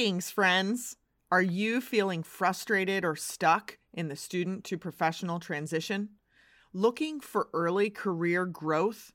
[0.00, 0.96] Greetings, friends.
[1.30, 6.08] Are you feeling frustrated or stuck in the student to professional transition?
[6.72, 9.12] Looking for early career growth?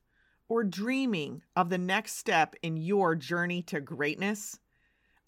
[0.48, 4.60] Or dreaming of the next step in your journey to greatness?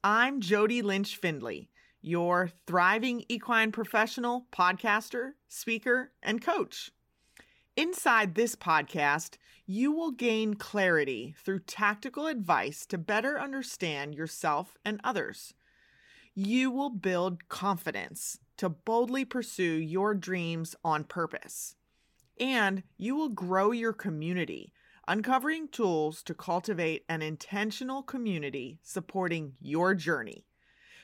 [0.05, 1.71] I'm Jodi Lynch Findley,
[2.01, 6.93] your thriving equine professional, podcaster, speaker, and coach.
[7.79, 15.01] Inside this podcast, you will gain clarity through tactical advice to better understand yourself and
[15.05, 15.55] others.
[16.35, 21.77] You will build confidence to boldly pursue your dreams on purpose.
[22.41, 24.73] And you will grow your community,
[25.07, 30.47] uncovering tools to cultivate an intentional community supporting your journey.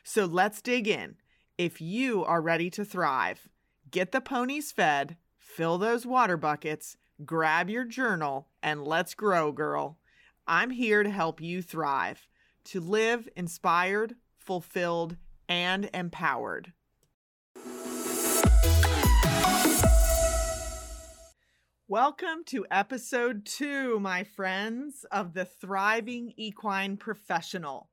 [0.03, 1.19] So let's dig in.
[1.57, 3.49] If you are ready to thrive,
[3.93, 5.19] get the ponies fed
[5.55, 9.97] fill those water buckets, grab your journal, and let's grow, girl.
[10.49, 12.27] I'm here to help you thrive,
[12.65, 15.17] to live inspired, fulfilled,
[15.49, 16.73] and empowered.
[21.87, 27.91] Welcome to episode two, my friends, of the Thriving Equine Professional.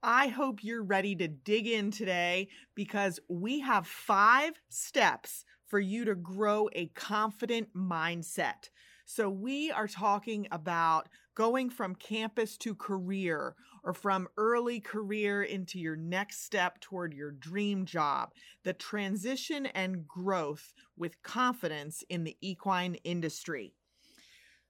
[0.00, 5.44] I hope you're ready to dig in today because we have five steps
[5.74, 8.68] for you to grow a confident mindset.
[9.06, 15.80] So, we are talking about going from campus to career or from early career into
[15.80, 18.30] your next step toward your dream job,
[18.62, 23.74] the transition and growth with confidence in the equine industry.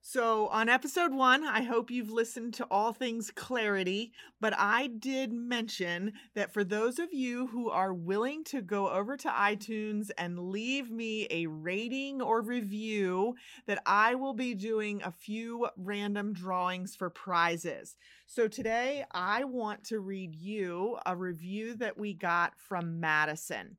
[0.06, 5.32] So, on episode one, I hope you've listened to all things clarity, but I did
[5.32, 10.50] mention that for those of you who are willing to go over to iTunes and
[10.50, 16.94] leave me a rating or review, that I will be doing a few random drawings
[16.94, 17.96] for prizes.
[18.26, 23.78] So, today I want to read you a review that we got from Madison.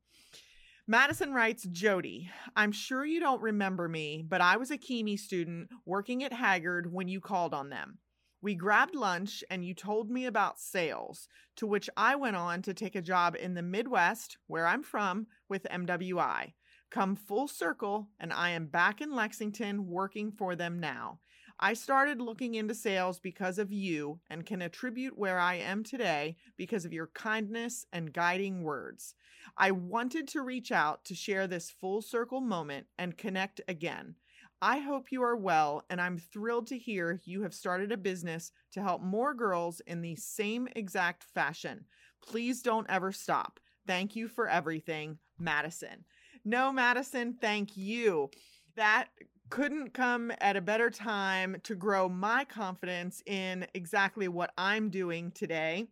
[0.88, 5.70] Madison writes, Jodi, I'm sure you don't remember me, but I was a KEMI student
[5.84, 7.98] working at Hagyard when you called on them.
[8.40, 12.76] We grabbed lunch and you told me about sales, to which I went on to
[12.76, 16.54] take a job in the Midwest, where I'm from, with MWI.
[16.92, 21.20] Come full circle, and I am back in Lexington working for them now.
[21.60, 26.36] I started looking into sales because of you and can attribute where I am today
[26.58, 29.16] because of your kindness and guiding words.
[29.58, 34.16] I wanted to reach out to share this full circle moment and connect again.
[34.62, 38.52] I hope you are well, and I'm thrilled to hear you have started a business
[38.72, 41.86] to help more girls in the same exact fashion.
[42.26, 43.60] Please don't ever stop.
[43.88, 46.06] Thank you for everything, Madison.
[46.44, 48.30] No, Madison, thank you.
[48.76, 49.08] That
[49.50, 55.32] couldn't come at a better time to grow my confidence in exactly what I'm doing
[55.32, 55.88] today.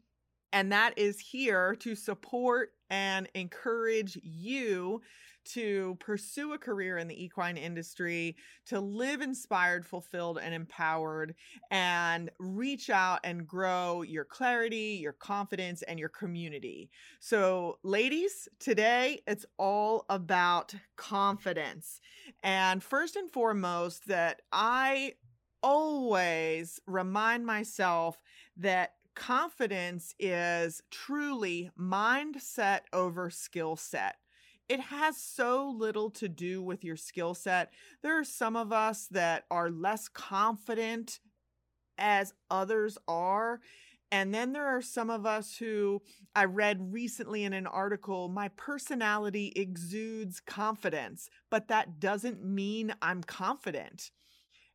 [0.51, 5.01] And that is here to support and encourage you
[5.45, 11.35] to pursue a career in the equine industry, to live inspired, fulfilled, and empowered,
[11.71, 16.89] and reach out and grow your clarity, your confidence, and your community.
[17.19, 21.99] So, ladies, today it's all about confidence.
[22.43, 25.13] And first and foremost, that I
[25.61, 28.21] always remind myself
[28.57, 34.17] that confidence is truly mindset over skill set.
[34.69, 37.73] It has so little to do with your skill set.
[38.01, 41.19] There are some of us that are less confident
[41.97, 43.59] as others are.
[44.11, 46.01] And then there are some of us who
[46.35, 53.23] I read recently in an article, my personality exudes confidence, but that doesn't mean I'm
[53.23, 54.11] confident.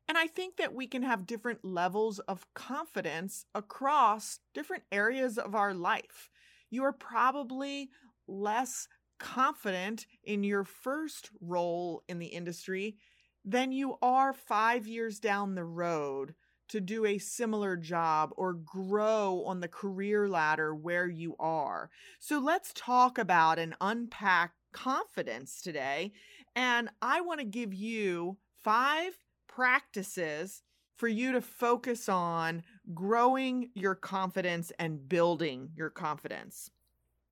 [0.08, 5.54] And I think that we can have different levels of confidence across different areas of
[5.54, 6.30] our life.
[6.70, 7.90] You are probably
[8.26, 8.88] less
[9.18, 12.96] confident in your first role in the industry
[13.44, 16.34] than you are five years down the road
[16.68, 21.90] to do a similar job or grow on the career ladder where you are.
[22.18, 26.12] So let's talk about and unpack confidence today.
[26.54, 29.12] And I want to give you five
[29.48, 30.62] practices
[30.96, 32.62] for you to focus on
[32.92, 36.70] growing your confidence and building your confidence.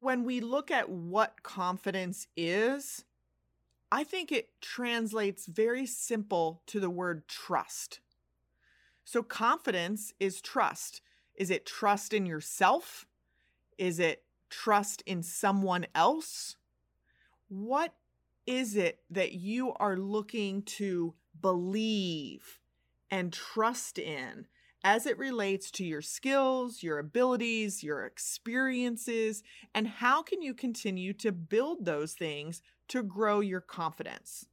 [0.07, 3.05] When we look at what confidence is,
[3.91, 7.99] I think it translates very simple to the word trust.
[9.05, 11.01] So, confidence is trust.
[11.35, 13.05] Is it trust in yourself?
[13.79, 16.55] Is it trust in someone else?
[17.49, 17.93] What
[18.47, 22.61] is it that you are looking to believe
[23.11, 24.47] and trust in
[24.87, 29.43] as it relates to your skills, your abilities, your experiences,
[29.75, 34.47] and how can you continue to build those things to grow your confidence.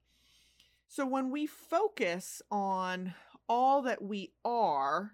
[0.87, 3.13] So, when we focus on
[3.47, 5.11] all that we are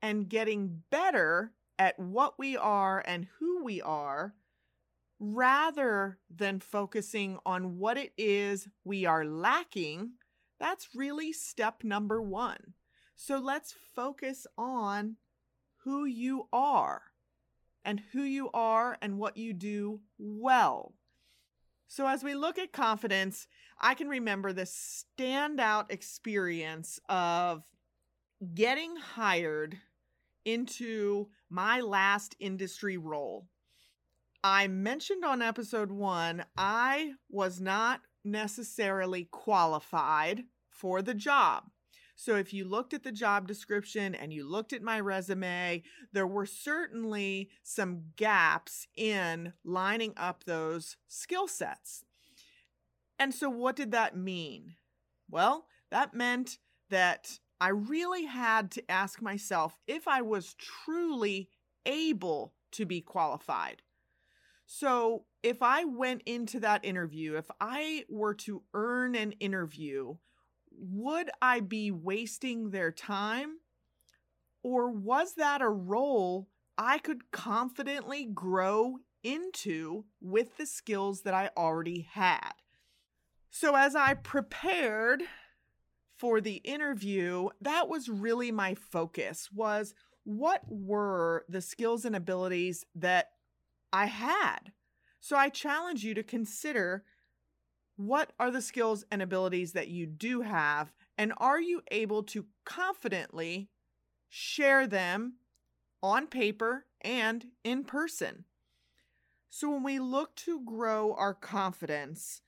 [0.00, 4.36] and getting better at what we are and who we are,
[5.18, 10.12] rather than focusing on what it is we are lacking,
[10.60, 12.74] that's really step number one.
[13.16, 15.16] So let's focus on
[15.84, 17.02] who you are
[17.84, 20.94] and who you are and what you do well.
[21.86, 23.46] So, as we look at confidence,
[23.80, 27.62] I can remember this standout experience of
[28.54, 29.76] getting hired
[30.44, 33.46] into my last industry role.
[34.42, 41.70] I mentioned on episode one, I was not necessarily qualified for the job.
[42.16, 45.82] So if you looked at the job description and you looked at my resume,
[46.12, 52.04] there were certainly some gaps in lining up those skill sets.
[53.18, 54.74] And so what did that mean?
[55.30, 56.58] Well, that meant
[56.90, 61.48] that I really had to ask myself if I was truly
[61.86, 63.82] able to be qualified.
[64.66, 70.16] So, if I went into that interview, if I were to earn an interview
[70.78, 73.58] would I be wasting their time?
[74.62, 76.48] Or was that a role
[76.78, 82.52] I could confidently grow into with the skills that I already had?
[83.50, 85.22] So, as I prepared
[86.16, 89.94] for the interview, that was really my focus was
[90.24, 93.28] what were the skills and abilities that
[93.92, 94.72] I had?
[95.20, 97.04] So I challenge you to consider
[97.96, 100.92] what are the skills and abilities that you do have?
[101.16, 103.68] And are you able to confidently
[104.28, 105.34] share them
[106.02, 108.44] on paper and in person?
[109.48, 112.42] So, when we look to grow our confidence,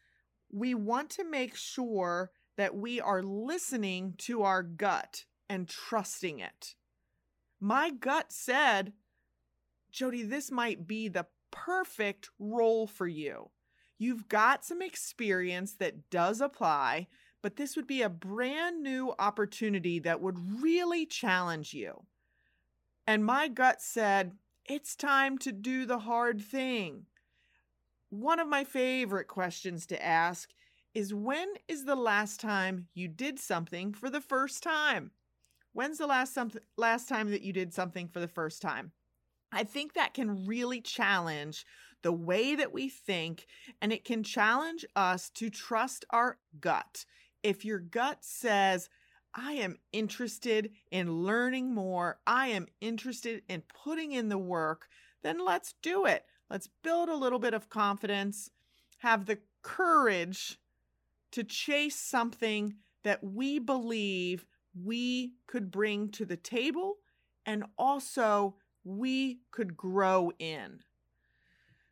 [0.50, 6.74] we want to make sure that we are listening to our gut and trusting it.
[7.60, 8.92] My gut said,
[9.92, 13.50] Jodi, this might be the perfect role for you.
[13.98, 17.08] You've got some experience that does apply,
[17.42, 22.04] but this would be a brand new opportunity that would really challenge you.
[23.06, 24.32] And my gut said,
[24.64, 27.06] it's time to do the hard thing.
[28.10, 30.50] One of my favorite questions to ask
[30.94, 35.10] is when is the last time you did something for the first time?
[35.72, 38.92] When's the last some- last time that you did something for the first time?
[39.52, 41.64] I think that can really challenge
[42.02, 43.46] the way that we think,
[43.80, 47.04] and it can challenge us to trust our gut.
[47.42, 48.88] If your gut says,
[49.34, 54.88] I am interested in learning more, I am interested in putting in the work,
[55.22, 56.24] then let's do it.
[56.48, 58.50] Let's build a little bit of confidence,
[58.98, 60.58] have the courage
[61.32, 64.46] to chase something that we believe
[64.84, 66.96] we could bring to the table
[67.44, 70.80] and also we could grow in.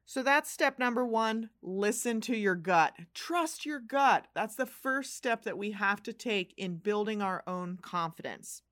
[0.07, 2.95] So that's step number one listen to your gut.
[3.15, 4.27] Trust your gut.
[4.35, 8.63] That's the first step that we have to take in building our own confidence.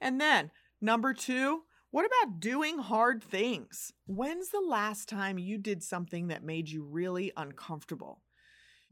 [0.00, 3.92] And then, number two, what about doing hard things?
[4.06, 8.22] When's the last time you did something that made you really uncomfortable?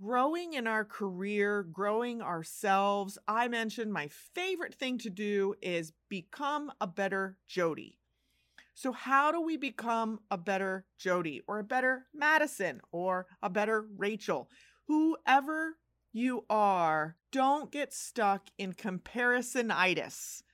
[0.00, 6.70] Growing in our career, growing ourselves, I mentioned my favorite thing to do is become
[6.80, 7.98] a better Jodi.
[8.78, 13.84] So, how do we become a better Jodi or a better Madison or a better
[13.96, 14.48] Rachel?
[14.86, 15.78] Whoever
[16.12, 20.44] you are, don't get stuck in comparisonitis.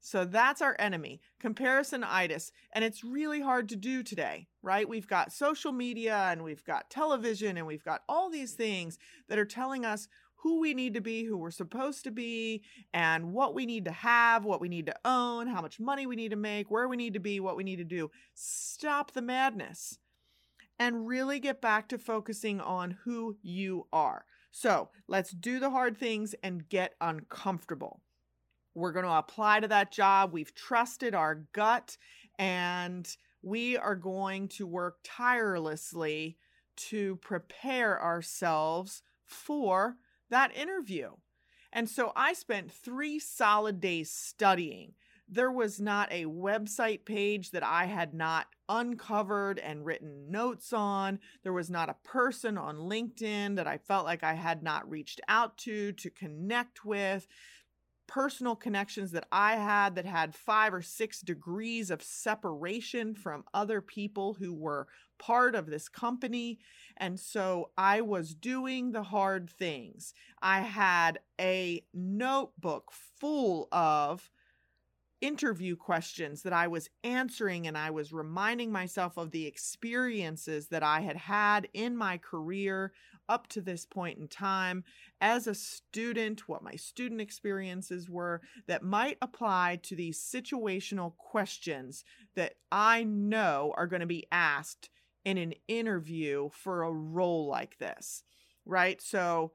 [0.00, 2.52] So that's our enemy, comparisonitis.
[2.72, 4.88] And it's really hard to do today, right?
[4.88, 8.98] We've got social media and we've got television and we've got all these things
[9.28, 10.08] that are telling us
[10.44, 13.90] who we need to be, who we're supposed to be, and what we need to
[13.90, 16.98] have, what we need to own, how much money we need to make, where we
[16.98, 18.10] need to be, what we need to do.
[18.34, 19.98] Stop the madness
[20.78, 24.26] and really get back to focusing on who you are.
[24.50, 28.02] So let's do the hard things and get uncomfortable.
[28.74, 30.34] We're going to apply to that job.
[30.34, 31.96] We've trusted our gut
[32.38, 33.08] and
[33.42, 36.36] we are going to work tirelessly
[36.76, 39.96] to prepare ourselves for
[40.30, 41.10] that interview.
[41.72, 44.92] And so I spent three solid days studying.
[45.28, 51.18] There was not a website page that I had not uncovered and written notes on.
[51.42, 55.20] There was not a person on LinkedIn that I felt like I had not reached
[55.26, 57.26] out to to connect with.
[58.06, 63.80] personal connections that I had that had five or six degrees of separation from other
[63.80, 64.88] people who were
[65.18, 66.58] part of this company.
[66.96, 70.14] And so I was doing the hard things.
[70.40, 74.30] I had a notebook full of
[75.20, 80.82] interview questions that I was answering, and I was reminding myself of the experiences that
[80.82, 82.92] I had had in my career
[83.28, 84.84] up to this point in time
[85.20, 92.04] as a student, what my student experiences were that might apply to these situational questions
[92.34, 94.90] that I know are going to be asked
[95.24, 98.22] in an interview for a role like this,
[98.64, 99.00] right?
[99.00, 99.52] So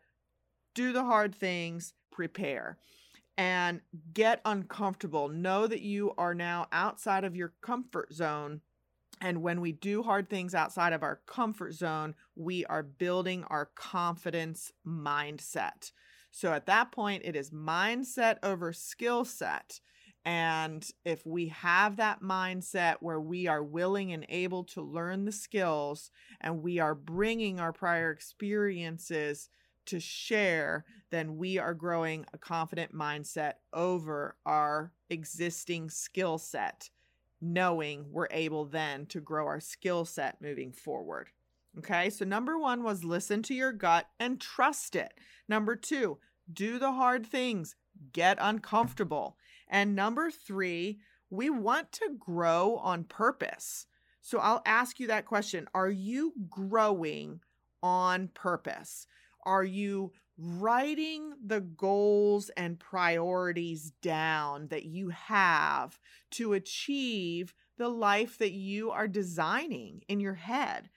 [0.76, 2.78] do the hard things, prepare
[3.38, 3.80] and
[4.14, 5.30] get uncomfortable.
[5.30, 8.60] Know that you are now outside of your comfort zone.
[9.22, 13.70] And when we do hard things outside of our comfort zone, we are building our
[13.76, 15.94] confidence mindset.
[16.32, 19.80] So at that point, it is mindset over skill set.
[20.30, 25.32] And if we have that mindset where we are willing and able to learn the
[25.32, 29.50] skills and we are bringing our prior experiences
[29.88, 36.92] to share, then we are growing a confident mindset over our existing skill set,
[37.42, 41.30] knowing we're able then to grow our skill set moving forward.
[41.80, 45.12] Okay, so number one was listen to your gut and trust it.
[45.48, 46.20] Number two,
[46.54, 47.76] do the hard things,
[48.14, 49.38] get uncomfortable.
[49.70, 51.00] And number three,
[51.30, 53.86] we want to grow on purpose.
[54.22, 57.42] So I'll ask you that question Are you growing
[57.82, 59.06] on purpose?
[59.46, 66.00] Are you writing the goals and priorities down that you have
[66.32, 70.90] to achieve the life that you are designing in your head?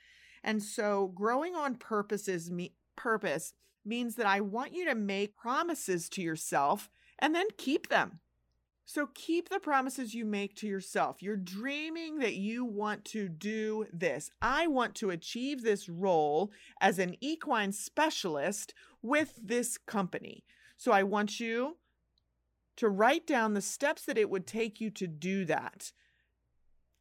[0.42, 6.08] And so growing on purposes me- purpose means that I want you to make promises
[6.10, 8.20] to yourself and then keep them.
[8.84, 11.22] So keep the promises you make to yourself.
[11.22, 14.30] You're dreaming that you want to do this.
[14.40, 20.44] I want to achieve this role as an equine specialist with this company.
[20.76, 21.76] So I want you
[22.76, 25.92] to write down the steps that it would take you to do that.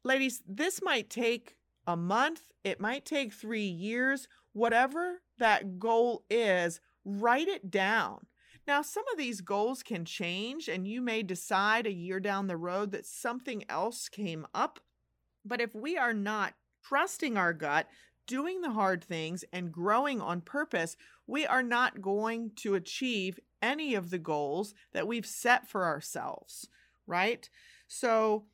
[0.04, 6.80] Ladies, this might take a month, it might take three years, whatever that goal is,
[7.04, 8.26] write it down.
[8.66, 12.56] Now, some of these goals can change, and you may decide a year down the
[12.56, 14.78] road that something else came up.
[15.44, 17.88] But if we are not trusting our gut,
[18.26, 23.94] doing the hard things, and growing on purpose, we are not going to achieve any
[23.94, 26.68] of the goals that we've set for ourselves,
[27.06, 27.48] right?
[27.88, 28.44] So,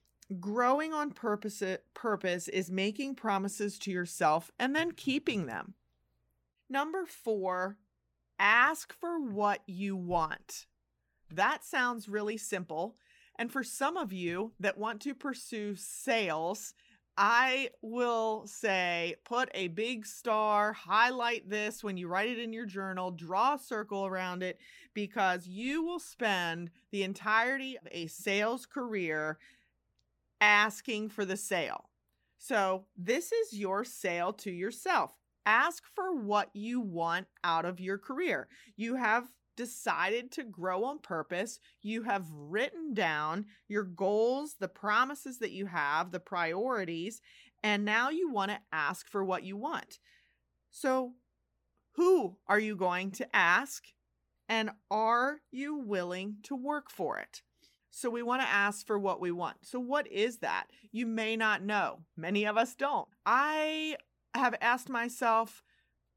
[0.40, 1.62] growing on purpose,
[1.94, 5.74] purpose is making promises to yourself and then keeping them.
[6.68, 7.76] Number four,
[8.38, 10.66] ask for what you want.
[11.30, 12.96] That sounds really simple.
[13.38, 16.74] And for some of you that want to pursue sales,
[17.16, 22.66] I will say put a big star, highlight this when you write it in your
[22.66, 24.58] journal, draw a circle around it,
[24.94, 29.38] because you will spend the entirety of a sales career
[30.40, 31.90] asking for the sale.
[32.38, 35.12] So, this is your sale to yourself
[35.48, 38.48] ask for what you want out of your career.
[38.76, 39.24] You have
[39.56, 41.58] decided to grow on purpose.
[41.80, 47.22] You have written down your goals, the promises that you have, the priorities,
[47.64, 49.98] and now you want to ask for what you want.
[50.70, 51.14] So,
[51.96, 53.84] who are you going to ask?
[54.48, 57.42] And are you willing to work for it?
[57.90, 59.56] So, we want to ask for what we want.
[59.62, 60.66] So, what is that?
[60.92, 62.00] You may not know.
[62.16, 63.08] Many of us don't.
[63.26, 63.96] I
[64.34, 65.62] have asked myself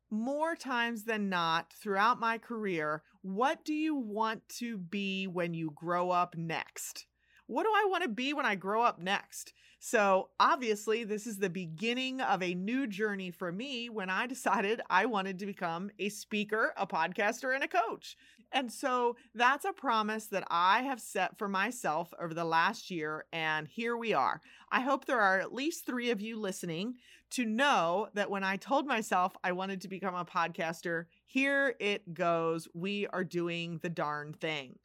[0.10, 5.72] more times than not throughout my career what do you want to be when you
[5.75, 7.06] grow up next?
[7.46, 9.53] What do I want to be when I grow up next?
[9.77, 14.82] So, obviously, this is the beginning of a new journey for me when I decided
[14.89, 18.15] I wanted to become a speaker, a podcaster, and a coach.
[18.53, 23.25] And so that's a promise that I have set for myself over the last year.
[23.31, 24.41] And here we are.
[24.72, 26.96] I hope there are at least three of you listening
[27.31, 32.13] to know that when I told myself I wanted to become a podcaster, here it
[32.13, 32.67] goes.
[32.74, 34.79] We are doing the darn thing.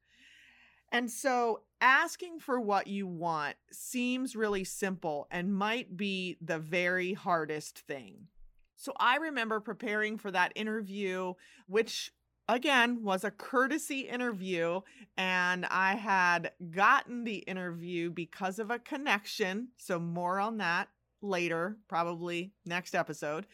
[0.93, 7.15] And so asking for what you want seems really simple and might be the very
[7.15, 8.29] hardest thing.
[8.77, 11.35] So I remember preparing for that interview,
[11.67, 12.13] which
[12.49, 14.81] again was a courtesy interview.
[15.17, 19.69] And I had gotten the interview because of a connection.
[19.77, 20.89] So more on that
[21.23, 23.47] later, probably next episode.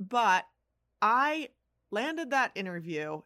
[0.00, 0.44] But
[1.00, 1.50] I
[1.90, 3.22] landed that interview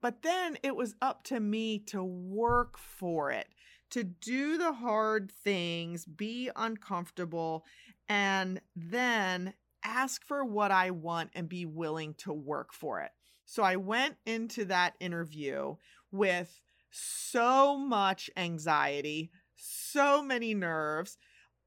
[0.00, 3.48] but then it was up to me to work for it,
[3.90, 7.64] to do the hard things, be uncomfortable,
[8.08, 13.10] and then ask for what I want and be willing to work for it.
[13.50, 15.76] So I went into that interview
[16.12, 21.16] with so much anxiety, so many nerves.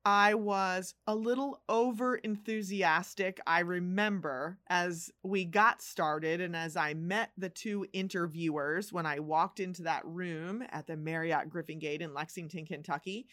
[0.06, 3.42] I was a little over enthusiastic.
[3.48, 9.18] I remember as we got started and as I met the two interviewers when I
[9.20, 13.26] walked into that room at the Marriott Griffin Gate in Lexington, Kentucky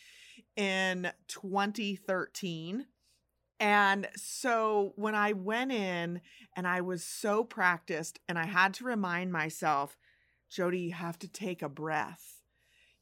[0.56, 2.86] in 2013.
[3.60, 6.20] And so when I went in
[6.56, 9.96] and I was so practiced and I had to remind myself,
[10.48, 12.42] Jodi, you have to take a breath.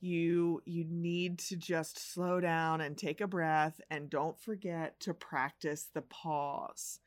[0.01, 5.15] You you need to just slow down and take a breath and don't forget to
[5.15, 7.01] practice the pause.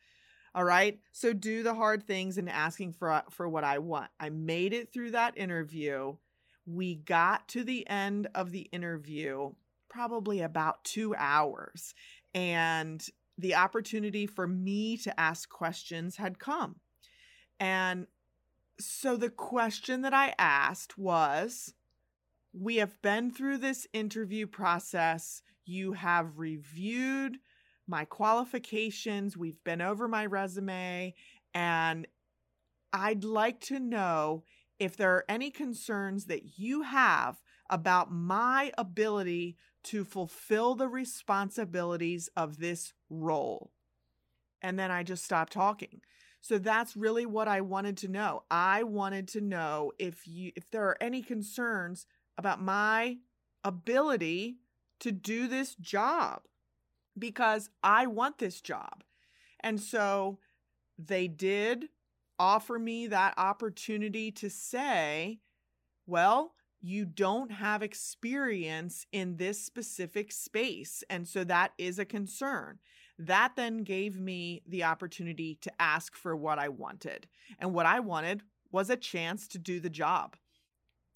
[0.55, 0.99] All right?
[1.11, 4.09] So do the hard things and asking for uh, for what i want.
[4.19, 6.15] I made it through that interview.
[6.65, 9.51] We got to the end of the interview
[9.89, 11.93] probably about 2 hours.
[12.33, 13.07] And
[13.39, 16.75] the opportunity for me to ask questions had come
[17.59, 18.07] and
[18.79, 21.73] so the question that i asked was
[22.53, 25.41] we have been through this interview process.
[25.65, 27.37] You have reviewed
[27.87, 29.37] my qualifications.
[29.37, 31.13] We've been over my resume.
[31.53, 32.07] And
[32.91, 34.43] I'd like to know
[34.79, 42.29] if there are any concerns that you have about my ability to fulfill the responsibilities
[42.35, 43.71] of this role.
[44.61, 46.01] And then I just stopped talking.
[46.41, 48.43] So that's really what I wanted to know.
[48.49, 52.05] I wanted to know if you if there are any concerns
[52.37, 53.17] about my
[53.63, 54.57] ability
[54.99, 56.41] to do this job
[57.17, 59.03] because I want this job.
[59.59, 60.39] And so
[60.97, 61.89] they did
[62.37, 65.39] offer me that opportunity to say,
[66.05, 71.03] well, you don't have experience in this specific space.
[71.09, 72.79] And so that is a concern.
[73.17, 77.27] That then gave me the opportunity to ask for what I wanted.
[77.59, 80.37] And what I wanted was a chance to do the job.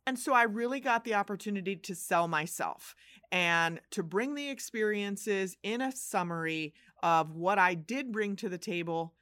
[0.05, 2.93] And so I really got the opportunity to sell myself
[3.31, 8.57] and to bring the experiences in a summary of what I did bring to the
[8.57, 9.13] table,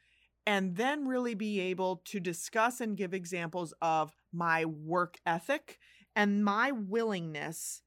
[0.47, 5.77] and then really be able to discuss and give examples of my work ethic
[6.15, 7.82] and my willingness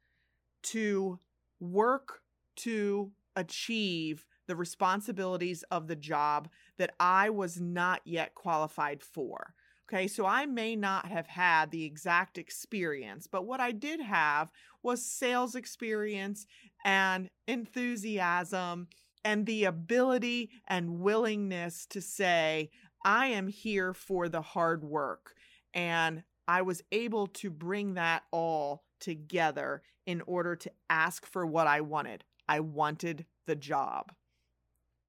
[0.63, 1.19] to
[1.61, 2.21] work
[2.57, 9.55] to achieve the responsibilities of the job that I was not yet qualified for.
[9.87, 14.51] Okay, so I may not have had the exact experience, but what I did have
[14.83, 16.47] was sales experience
[16.85, 18.89] and enthusiasm
[19.25, 22.71] and the ability and willingness to say,
[23.05, 25.35] I am here for the hard work.
[25.75, 31.67] And I was able to bring that all together in order to ask for what
[31.67, 32.25] I wanted.
[32.49, 34.13] I wanted the job.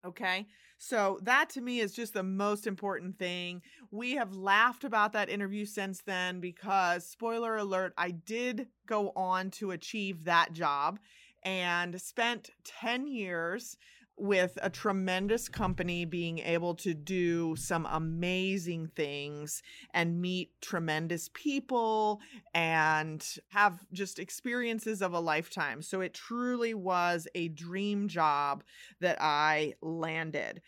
[0.05, 0.45] Okay.
[0.77, 3.61] So that to me is just the most important thing.
[3.91, 9.51] We have laughed about that interview since then because, spoiler alert, I did go on
[9.51, 10.99] to achieve that job
[11.43, 13.77] and spent 10 years
[14.17, 19.61] with a tremendous company being able to do some amazing things
[19.93, 22.21] and meet tremendous people
[22.53, 25.81] and have just experiences of a lifetime.
[25.81, 28.63] So it truly was a dream job
[29.01, 30.61] that I landed.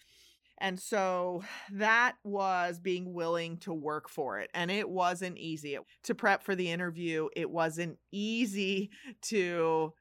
[0.59, 4.49] And so that was being willing to work for it.
[4.53, 7.29] And it wasn't easy to prep for the interview.
[7.35, 8.89] It wasn't easy
[9.23, 9.93] to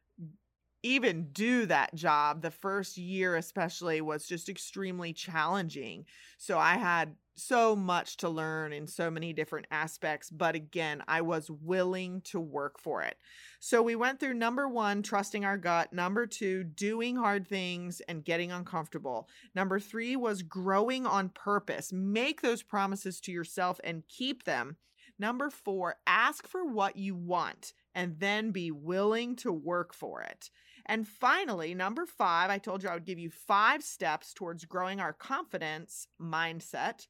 [0.86, 6.04] even do that job the first year especially was just extremely challenging
[6.38, 11.20] so i had so much to learn in so many different aspects but again i
[11.20, 13.16] was willing to work for it
[13.58, 18.24] so we went through number 1 trusting our gut number 2 doing hard things and
[18.24, 24.44] getting uncomfortable number 3 was growing on purpose make those promises to yourself and keep
[24.44, 24.76] them
[25.18, 30.50] Number four, ask for what you want and then be willing to work for it.
[30.86, 35.00] And finally, number five, I told you I would give you five steps towards growing
[35.00, 37.08] our confidence mindset.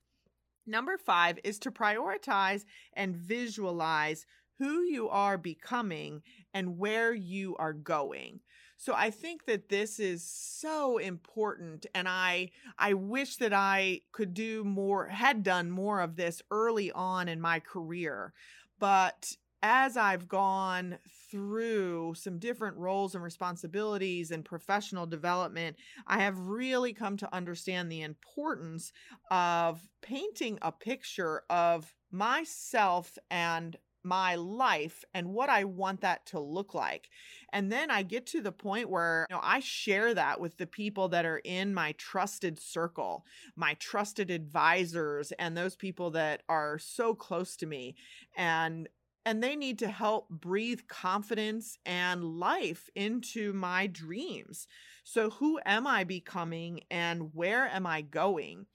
[0.67, 4.27] Number five is to prioritize and visualize
[4.59, 6.23] who you are becoming
[6.55, 8.41] and where you are going.
[8.79, 14.35] So I think that this is so important and I I wish that I could
[14.35, 18.33] do more had done more of this early on in my career.
[18.79, 20.99] But as I've gone
[21.31, 27.91] through some different roles and responsibilities and professional development, I have really come to understand
[27.91, 28.93] the importance
[29.31, 36.39] of painting a picture of myself and my life and what I want that to
[36.39, 37.11] look like.
[37.53, 40.67] And then I get to the point where you know, I share that with the
[40.67, 43.25] people that are in my trusted circle,
[43.57, 47.97] my trusted advisors, and those people that are so close to me.
[48.37, 48.89] And
[49.27, 54.69] and they need to help breathe confidence and life into my dreams.
[55.03, 58.67] So, who am I becoming and where am I going?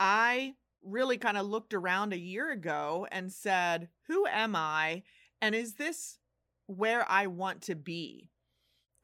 [0.00, 5.04] I really kind of looked around a year ago and said, Who am I?
[5.40, 6.18] And is this
[6.66, 8.28] where I want to be?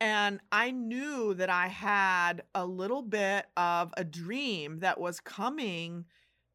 [0.00, 6.06] And I knew that I had a little bit of a dream that was coming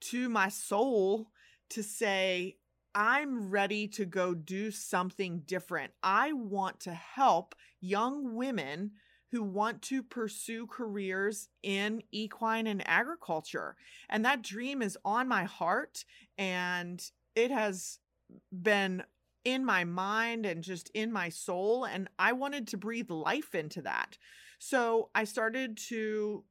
[0.02, 1.28] to my soul
[1.69, 2.58] to say,
[2.93, 5.93] I'm ready to go do something different.
[6.04, 8.91] I want to help young women
[9.32, 13.77] who want to pursue careers in equine and agriculture.
[14.10, 16.04] And that dream is on my heart
[16.38, 17.01] and
[17.34, 17.99] it has
[18.51, 19.04] been
[19.45, 21.86] in my mind and just in my soul.
[21.86, 24.17] And I wanted to breathe life into that.
[24.60, 26.43] So I started to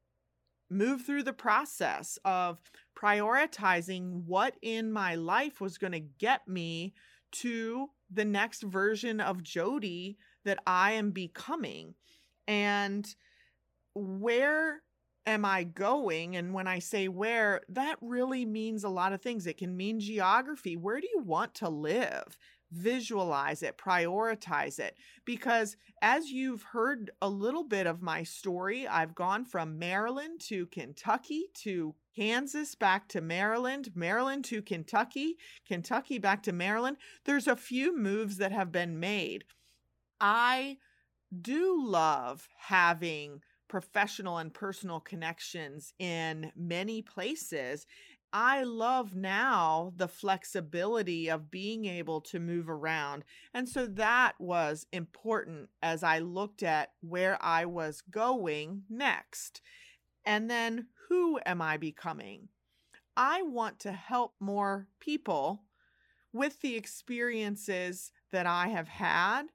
[0.70, 2.58] move through the process of
[2.96, 6.94] prioritizing what in my life was going to get me
[7.32, 11.94] to the next version of Jodi that I am becoming.
[12.46, 13.06] And
[13.94, 14.82] where
[15.26, 16.36] am I going?
[16.36, 19.46] And when I say where, that really means a lot of things.
[19.46, 20.76] It can mean geography.
[20.76, 22.36] Where do you want to live?
[22.72, 24.96] Visualize it, prioritize it.
[25.24, 30.66] Because as you've heard a little bit of my story, I've gone from Maryland to
[30.66, 36.96] Kentucky to Kansas back to Maryland, Maryland to Kentucky, Kentucky back to Maryland.
[37.24, 39.44] There's a few moves that have been made.
[40.20, 40.78] I
[41.40, 47.86] do love having professional and personal connections in many places.
[48.32, 53.24] I love now the flexibility of being able to move around.
[53.52, 59.60] And so that was important as I looked at where I was going next.
[60.24, 62.48] And then who am I becoming?
[63.16, 65.64] I want to help more people
[66.32, 69.46] with the experiences that I have had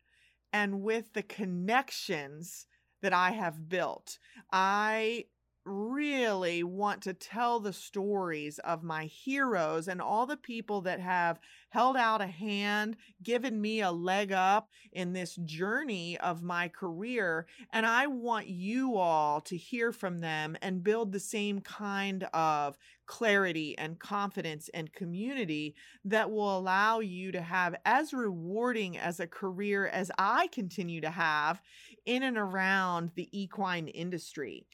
[0.52, 2.68] and with the connections
[3.02, 4.18] that I have built.
[4.52, 5.26] I
[5.66, 11.40] really want to tell the stories of my heroes and all the people that have
[11.70, 17.48] held out a hand, given me a leg up in this journey of my career.
[17.74, 22.78] And I want you all to hear from them and build the same kind of
[23.08, 25.76] clarity and confidence and community
[26.06, 31.10] that will allow you to have as rewarding as a career as I continue to
[31.10, 31.62] have
[32.06, 34.66] in and around the equine industry.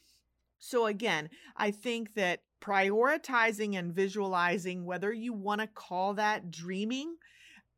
[0.62, 7.15] So, again, I think that prioritizing and visualizing, whether you want to call that dreaming,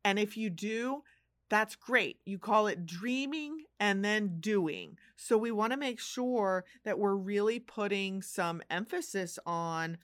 [0.04, 1.02] and if you do,
[1.48, 2.18] that's great.
[2.26, 4.98] You call it dreaming and then doing.
[5.16, 9.96] So, we want to make sure that we're really putting some emphasis on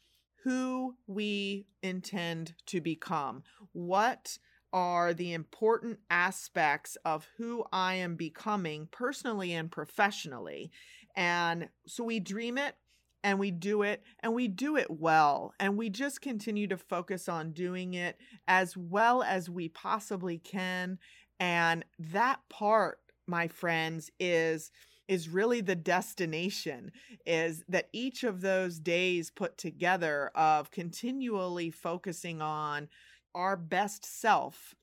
[0.43, 3.43] who we intend to become.
[3.73, 4.39] What
[4.73, 10.71] are the important aspects of who I am becoming personally and professionally.
[11.17, 12.77] And so we dream it
[13.23, 15.55] and we do it and we do it well.
[15.59, 18.17] And we just continue to focus on doing it
[18.49, 20.99] as well as we possibly can.
[21.39, 24.71] And that part, my friends, is
[25.09, 26.93] is really the destination
[27.27, 32.89] is that each of those days put together of continually focusing on
[33.35, 34.75] our best self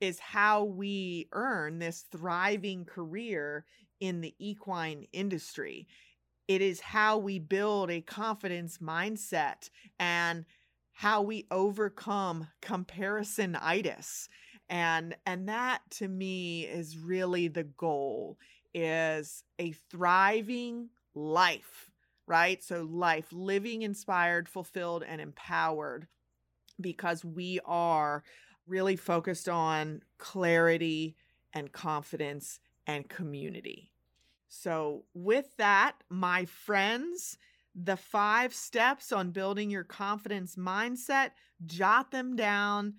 [0.00, 3.64] is how we earn this thriving career
[4.00, 5.86] in the equine industry.
[6.48, 10.44] It is how we build a confidence mindset and
[10.92, 14.28] how we overcome comparisonitis.
[14.68, 18.38] And and that to me is really the goal
[18.74, 21.90] is a thriving life,
[22.26, 22.62] right?
[22.62, 26.08] So life living inspired, fulfilled and empowered
[26.80, 28.22] because we are
[28.66, 31.16] really focused on clarity
[31.52, 33.92] and confidence and community.
[34.48, 37.38] So, with that, my friends,
[37.74, 41.30] the five steps on building your confidence mindset,
[41.64, 42.94] jot them down,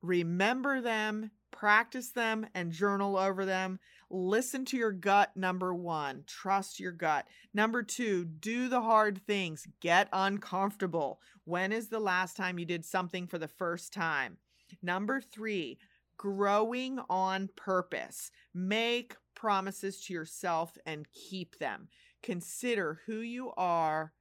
[0.00, 3.80] remember them, practice them, and journal over them.
[4.08, 6.24] Listen to your gut, number one.
[6.26, 7.26] Trust your gut.
[7.52, 9.66] Number two, do the hard things.
[9.80, 11.20] Get uncomfortable.
[11.44, 14.36] When is the last time you did something for the first time?
[14.82, 15.78] Number three,
[16.16, 18.30] growing on purpose.
[18.54, 21.88] Make promises to yourself and keep them.
[22.22, 24.12] Consider who you are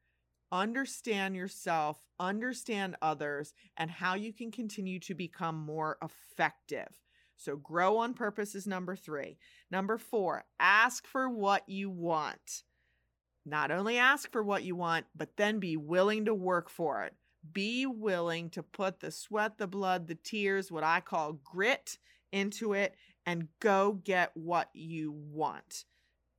[0.52, 7.05] understand yourself, understand others, and how you can continue to become more effective.
[7.38, 9.38] So, grow on purpose is number three.
[9.69, 12.63] Number four, ask for what you want.
[13.45, 17.13] Not only ask for what you want, but then be willing to work for it.
[17.54, 21.98] Be willing to put the sweat, the blood, the tears, what I call grit
[22.32, 22.95] into it,
[23.26, 25.86] and go get what you want.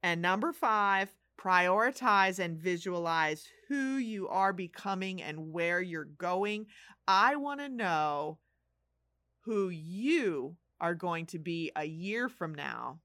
[0.02, 6.66] And number five, prioritize and visualize who you are becoming and where you're going.
[7.06, 8.38] I want to know
[9.44, 13.00] who you are going to be a year from now.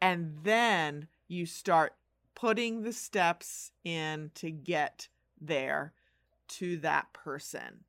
[0.00, 1.94] And then you start
[2.34, 5.08] putting the steps in to get
[5.40, 5.92] there
[6.48, 7.84] to that person.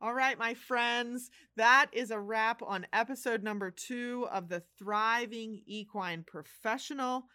[0.00, 5.62] All right, my friends, that is a wrap on episode number two of the Thriving
[5.66, 7.26] Equine Professional.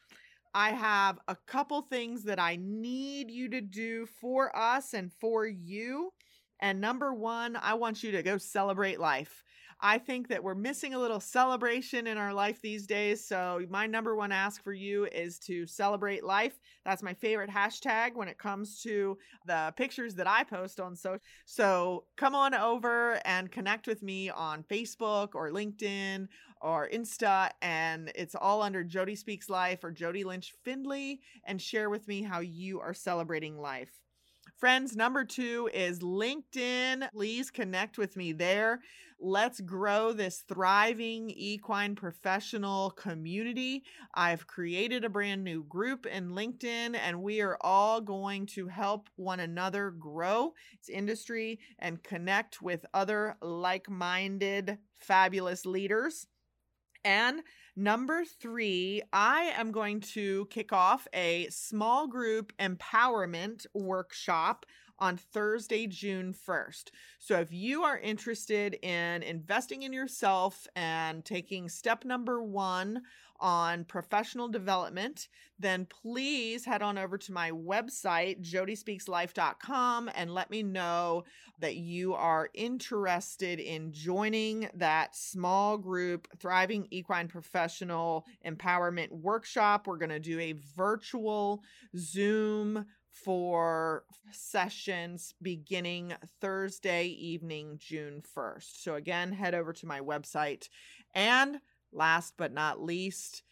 [0.54, 5.48] I have a couple things that I need you to do for us and for
[5.48, 6.12] you.
[6.60, 9.44] And number one, I want you to go celebrate life.
[9.80, 13.24] I think that we're missing a little celebration in our life these days.
[13.24, 16.60] So, my number one ask for you is to celebrate life.
[16.84, 21.20] That's my favorite hashtag when it comes to the pictures that I post on social.
[21.46, 26.28] So, come on over and connect with me on Facebook or LinkedIn
[26.60, 27.52] or Insta.
[27.62, 31.22] And it's all under Jodi Speaks Life or Jodi Lynch Findley.
[31.46, 34.07] And share with me how you are celebrating life.
[34.58, 37.12] Friends, number two is LinkedIn.
[37.12, 38.80] Please connect with me there.
[39.20, 43.84] Let's grow this thriving equine professional community.
[44.16, 49.10] I've created a brand new group in LinkedIn, and we are all going to help
[49.16, 56.26] one another grow its industry and connect with other like minded, fabulous leaders.
[57.08, 57.42] And
[57.80, 64.66] Number three, I am going to kick off a small group empowerment workshop
[65.00, 66.92] on Thursday, June 1st.
[67.20, 73.04] So if you are interested in investing in yourself and taking step number one
[73.40, 75.28] on professional development,
[75.60, 81.24] then please head on over to my website, jodispeakslife.com, and let me know
[81.60, 89.88] that you are interested in joining that small group Thriving Equine Professional Empowerment Workshop.
[89.88, 91.64] We're going to do a virtual
[91.96, 92.86] Zoom
[93.24, 98.84] for sessions beginning Thursday evening, June 1st.
[98.84, 100.70] So, again, head over to my website.
[101.14, 101.60] And
[101.92, 103.44] last but not least,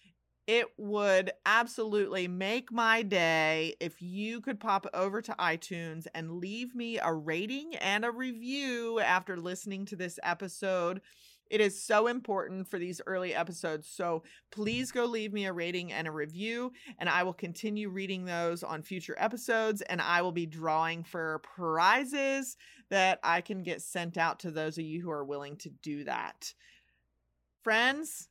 [0.48, 6.76] it would absolutely make my day if you could pop over to iTunes and leave
[6.76, 11.02] me a rating and a review after listening to this episode.
[11.50, 13.88] It is so important for these early episodes.
[13.88, 18.26] So please go leave me a rating and a review, and I will continue reading
[18.26, 19.82] those on future episodes.
[19.82, 22.58] And I will be drawing for prizes
[22.90, 26.04] that I can get sent out to those of you who are willing to do
[26.06, 26.54] that.
[27.64, 28.30] Friends,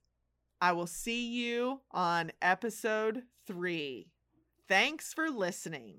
[0.60, 4.08] I will see you on episode three.
[4.68, 5.96] Thanks for listening.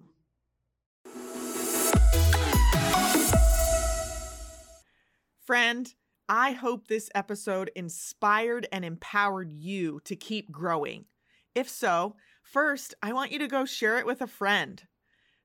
[5.46, 5.94] Friend,
[6.28, 11.06] I hope this episode inspired and empowered you to keep growing.
[11.54, 14.82] If so, first, I want you to go share it with a friend.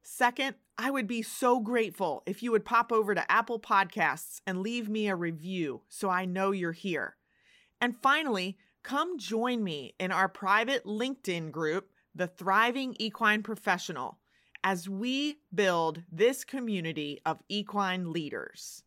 [0.03, 4.62] Second, I would be so grateful if you would pop over to Apple Podcasts and
[4.62, 7.16] leave me a review so I know you're here.
[7.79, 14.19] And finally, come join me in our private LinkedIn group, The Thriving Equine Professional,
[14.64, 18.83] as we build this community of equine leaders.